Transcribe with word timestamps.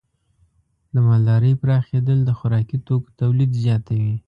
د 0.93 0.95
مالدارۍ 1.07 1.53
پراخېدل 1.61 2.17
د 2.25 2.29
خوراکي 2.37 2.77
توکو 2.87 3.09
تولید 3.21 3.51
زیاتوي. 3.63 4.13